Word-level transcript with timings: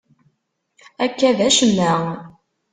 Akka 1.03 1.29
d 1.37 1.39
acemma. 1.47 1.93